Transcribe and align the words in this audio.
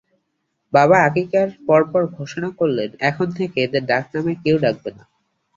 বাবা 0.73 0.97
আকিকার 1.07 1.47
পরপর 1.67 2.01
ঘোষণা 2.17 2.49
করলেন, 2.59 2.89
এখন 3.09 3.27
থেকে 3.37 3.57
এদের 3.65 3.83
ডাকনামে 3.91 4.33
কেউ 4.43 4.55
ডাকবে 4.65 4.89
না। 4.97 5.03